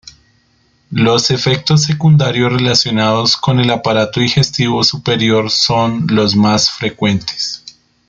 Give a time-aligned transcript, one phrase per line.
[0.95, 7.63] Los efectos secundarios relacionados con el aparato digestivo superior son los más frecuentes.